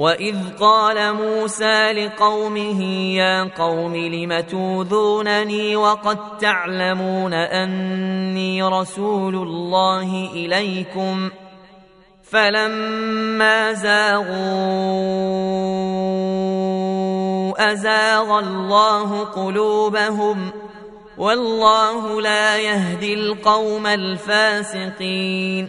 واذ 0.00 0.36
قال 0.60 1.14
موسى 1.14 1.92
لقومه 1.92 2.82
يا 3.14 3.44
قوم 3.44 3.96
لم 3.96 4.40
توذونني 4.40 5.76
وقد 5.76 6.38
تعلمون 6.38 7.34
اني 7.34 8.62
رسول 8.62 9.34
الله 9.34 10.30
اليكم 10.34 11.30
فلما 12.22 13.72
زاغوا 13.72 14.30
ازاغ 17.72 18.38
الله 18.38 19.24
قلوبهم 19.24 20.50
والله 21.18 22.20
لا 22.20 22.58
يهدي 22.58 23.14
القوم 23.14 23.86
الفاسقين 23.86 25.68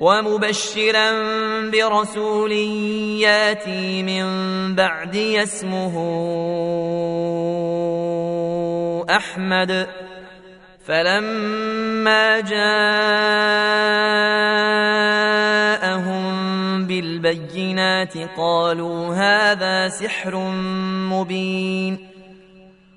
ومبشرا 0.00 1.12
برسول 1.70 2.52
ياتي 3.22 4.02
من 4.02 4.24
بعدي 4.74 5.42
اسمه 5.42 5.94
أحمد. 9.10 9.86
فلما 10.86 12.40
جاءهم 12.40 12.70
بالبينات 16.86 18.18
قالوا 18.36 19.14
هذا 19.14 19.88
سحر 19.88 20.36
مبين. 21.10 22.09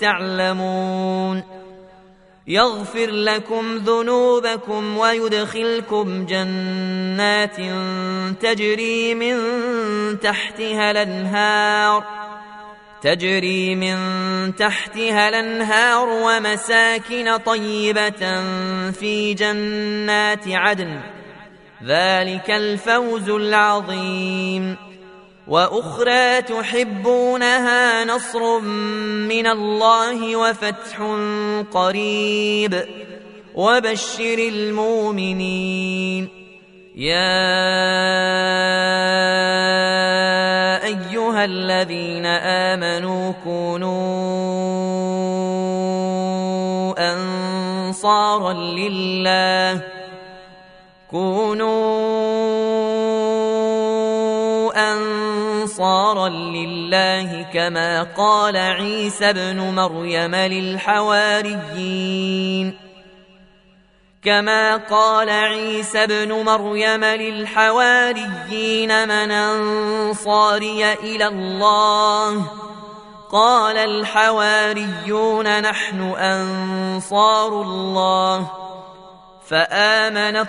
تعلمون. 0.00 1.42
يغفر 2.46 3.10
لكم 3.10 3.76
ذنوبكم 3.76 4.98
ويدخلكم 4.98 6.26
جنات 6.26 7.56
تجري 8.40 9.14
من 9.14 9.36
تحتها 10.20 10.90
الأنهار. 10.90 12.04
تجري 13.02 13.74
من 13.74 13.96
تحتها 14.56 15.28
الأنهار 15.28 16.08
ومساكن 16.08 17.36
طيبة 17.36 18.42
في 18.90 19.34
جنات 19.34 20.48
عدن. 20.48 21.00
ذلك 21.84 22.50
الفوز 22.50 23.30
العظيم. 23.30 24.93
وأخرى 25.48 26.42
تحبونها 26.42 28.04
نصر 28.04 28.60
من 29.28 29.46
الله 29.46 30.36
وفتح 30.36 31.16
قريب. 31.72 32.84
وبشر 33.54 34.38
المؤمنين. 34.38 36.28
يا 36.96 37.14
أيها 40.84 41.44
الذين 41.44 42.26
آمنوا 42.26 43.32
كونوا 43.44 43.94
أنصارا 47.12 48.52
لله. 48.52 49.80
كونوا 51.10 52.73
انصارا 56.04 56.28
لله 56.28 57.46
كما 57.52 58.02
قال 58.02 58.56
عيسى 58.56 59.30
ابن 59.30 59.60
مريم 59.60 60.34
للحواريين. 60.34 61.64
كما 64.24 64.76
قال 64.76 65.30
عيسى 65.30 66.04
ابن 66.04 66.32
مريم 66.32 67.04
للحواريين 67.04 68.88
من 69.08 69.30
أنصاري 69.30 70.92
إلى 70.92 71.26
الله. 71.26 72.50
قال 73.32 73.76
الحواريون 73.76 75.62
نحن 75.62 76.00
أنصار 76.02 77.62
الله. 77.62 78.50
فامنت 79.48 80.48